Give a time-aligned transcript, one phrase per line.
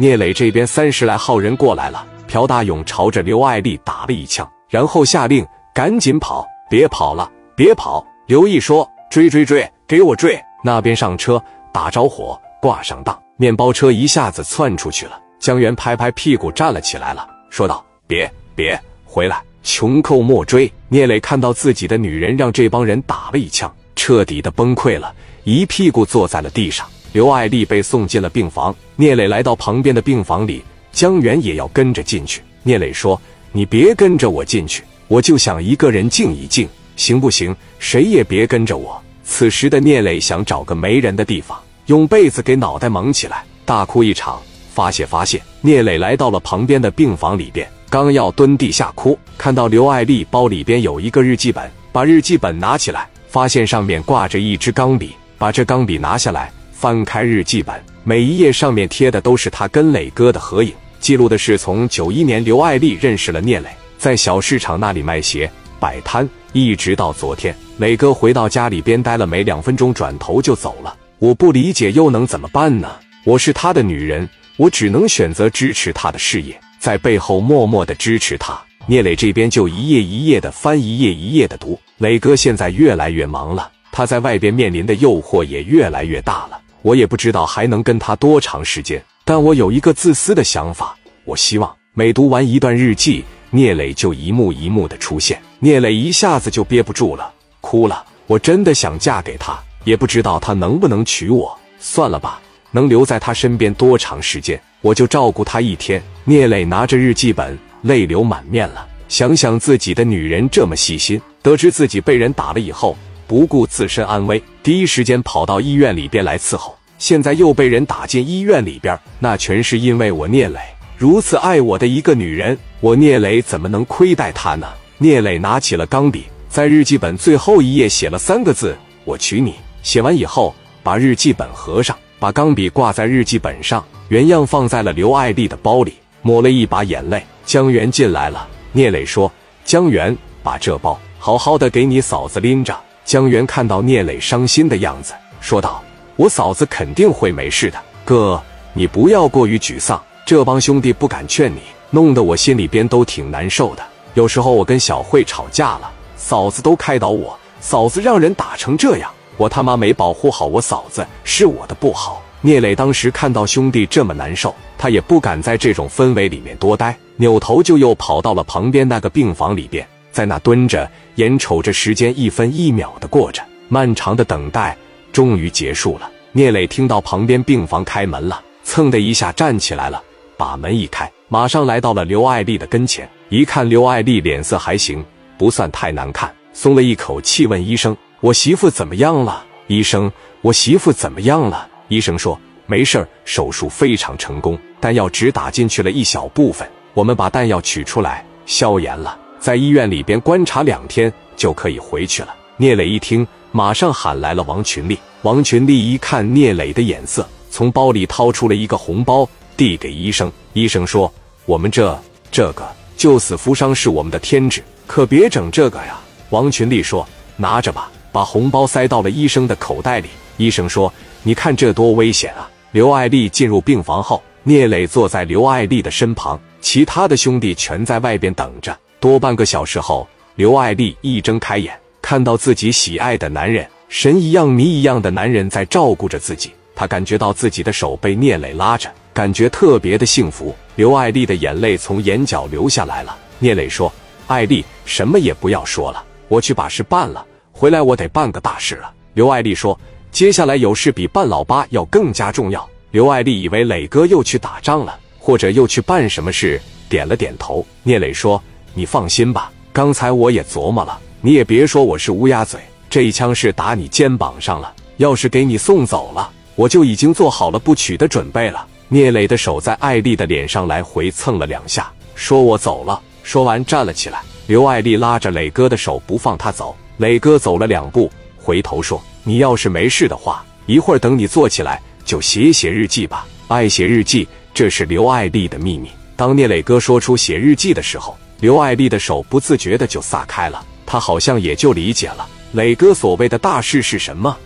[0.00, 8.06] 聂磊这边三十来号人过来了，朴大勇朝着刘爱丽打了一枪，然后下令赶紧跑，别跑了，别跑！
[8.26, 11.42] 刘毅说：“追追追，给我追！”那边上车，
[11.72, 15.20] 打着火，挂上档，面包车一下子窜出去了。
[15.40, 25.12] 江源拍拍屁股站了起来了，说道：“别别回来，穷寇莫追！”聂磊看到自己的女人让这帮人打了一枪，彻底的崩溃了，
[25.42, 26.86] 一屁股坐在了地上。
[27.12, 30.62] 刘爱丽被送进了病房，聂磊来到旁边的病房里，
[30.92, 32.42] 江源也要跟着进去。
[32.62, 37.54] 聂磊说：“你别跟着我进去，我就想一个人静一静，行不行？
[37.78, 44.40] 谁也别跟着我。”此时的聂磊想找个没人的地方，用被子给脑袋蒙起来，大哭一场，
[44.74, 45.40] 发泄发泄。
[45.62, 56.52] 聂磊来到了旁边的病房里边，刚要蹲地下哭，看到刘爱丽包里边有一个日记本，把日记本拿起来，发现上面挂着一支钢笔，把这钢笔拿下来。
[56.80, 57.74] 翻开日记本，
[58.04, 70.94] 每一页上面贴的都是他跟磊哥的合影，记录的是从九一年刘爱丽认识了聂磊，在小市场那里卖鞋摆摊，一直到昨天，磊哥回到家里边待了没两分钟，转头就走了。
[71.18, 72.88] 我不理解，又能怎么办呢？
[73.24, 78.56] 我是他的女人，我只能选择支持他的事业，在背后默默的支持他。
[78.86, 81.76] 聂磊这边就一页一页的翻，一页一页的读。
[81.96, 86.60] 磊哥现在越来越忙了，他在外边面临的诱惑也越来越大了。
[86.82, 95.40] 我也不知道还能跟他多长时间，但我有一个自私的想法，我希望每读完一段日记，聂磊就一幕一幕的出现。
[95.58, 98.04] 聂磊一下子就憋不住了，哭了。
[98.26, 101.58] 我真的想嫁给他，也不知道他能不能娶我。
[101.80, 106.02] 算了吧，能留在他身边多长时间，我就照顾他一天。
[106.24, 108.86] 聂磊拿着日记本，泪流满面了。
[109.08, 112.96] 想想自己的女人这么细心，得知自己被人打了以后。
[113.28, 116.74] 不顾自身安危，第一时间跑到医院里边来伺候。
[116.96, 120.58] 现在又被人打进医院里边，那全是因为我聂磊
[120.96, 124.66] 如此爱我的一个女人，我聂磊怎么能亏待她呢？
[124.96, 129.54] 聂磊拿起了钢笔，在日记本最后一页写了三个字：“我娶你。”
[129.84, 135.92] 写完以后，把日记本合上，把钢笔挂在日记本上，原样放在了刘爱丽的包里，
[136.22, 137.22] 抹了一把眼泪。
[137.44, 139.30] 江源进来了，聂磊说
[139.64, 142.76] ：“江源，把这包好好的给你嫂子拎着。”
[143.08, 145.82] 江源看到聂磊伤心的样子，说道
[146.16, 148.38] ：“我嫂子肯定会没事的，哥，
[148.74, 149.98] 你不要过于沮丧。
[150.26, 153.82] 这帮兄弟不敢劝你，弄得我心里边都挺难受的。
[154.12, 169.88] 有时候我跟小慧吵架了，嫂子都开导我，嫂子让人打成这样，我他妈没保护好我嫂子，是我的不好。”聂磊当时看到兄弟这么难受，他也不敢在这种氛围里面多待，扭头就又跑到了旁边那个病房里边。
[170.10, 174.76] 在那蹲着，眼瞅着时间一分一秒的过着，漫长的等待
[175.12, 176.10] 终于结束了。
[176.32, 180.02] 聂磊听到旁边病房开门了，蹭的一下站起来了，
[180.36, 183.08] 把门一开，马上来到了刘爱丽的跟前。
[183.28, 185.04] 一看刘爱丽脸色还行，
[185.36, 190.10] 不算太难看，松了一口气，问医生：“我媳妇怎么样了？”医生
[190.40, 202.34] ：“我媳妇怎么样了？”医生说：“没事，手术非常成功，弹药只打进去了一小部分，我们把弹药取出来消炎了。”在医院里边观察两天就可以回去了。
[202.56, 204.98] 聂磊一听，马上喊来了王群力。
[205.22, 210.30] 王群力一看聂磊的眼色，从包里掏出了一个红包，递给医生。
[210.52, 211.12] 医生说
[211.46, 211.96] ：“我们这
[212.30, 212.66] 这个
[212.96, 215.98] 救死扶伤是我们的天职，可别整这个呀。”
[216.30, 220.08] 王群力说：“拿着吧。”把红包塞到了医生的口袋里。
[220.38, 228.76] 医生说：“你看这多危险啊！”刘爱丽进入病房后，聂磊坐在刘爱丽的身旁，其他的兄弟全在外边等着。
[229.00, 236.50] 多半个小时后，刘爱丽一睁开眼，看到自己喜爱的男人，神一样、谜一样的男人在照顾着自己。
[236.74, 240.54] 她感觉到自己的手被聂磊拉着，感觉特别的幸福。
[240.74, 243.16] 刘爱丽的眼泪从眼角流下来了。
[243.38, 243.92] 聂磊说
[244.26, 249.78] ：“爱丽，什么也不要说了，我去把事办了，回来我得办个大事了。”刘爱丽说
[250.10, 257.64] ：“接下来有事比办老八要更加重要。”刘爱丽以为磊哥又去打仗了，或者又去办什么事，点了点头。
[257.84, 258.42] 聂磊说。
[258.74, 264.72] 你放心吧，刚才我也琢磨了，你也别说我是乌鸦嘴，这一枪是打你肩膀上了。
[264.98, 268.66] 要是给你送走了，我就已经做好了不娶的准备了。
[268.88, 273.00] 聂磊的手在艾丽的脸上来回蹭了两下，说我走了。
[273.22, 276.76] 说完站了起来，刘爱丽拉着磊哥的手不放他走。
[276.96, 283.26] 磊哥走了两步，回头说：“你要是没事的话，一会儿等你坐起来就写写日记吧。
[283.46, 288.16] 爱写日记，这是刘爱丽的秘密。”当聂磊哥说出写日记的时候。
[288.40, 294.36] 刘爱丽的手不自觉的就撒开了，她好像也就理解了磊哥所谓的大事是什么。